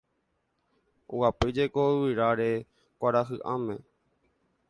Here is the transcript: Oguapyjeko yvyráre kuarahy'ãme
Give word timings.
Oguapyjeko 1.11 1.81
yvyráre 1.97 2.49
kuarahy'ãme 2.99 3.77